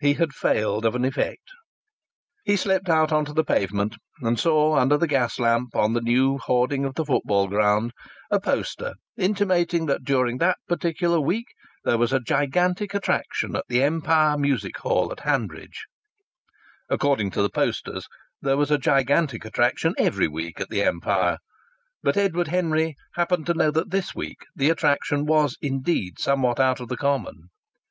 [0.00, 1.50] He had failed of an effect!
[2.42, 6.00] He slipped out on to the pavement and saw, under the gas lamp, on the
[6.00, 7.92] new hoarding of the football ground,
[8.30, 11.48] a poster intimating that during that particular week
[11.84, 15.84] there was a gigantic attraction at the Empire Music Hall at Hanbridge.
[16.88, 18.06] According to the posters
[18.40, 21.36] there was a gigantic attraction every week at the Empire,
[22.02, 26.80] but Edward Henry happened to know that this week the attraction was indeed somewhat out
[26.80, 27.50] of the common.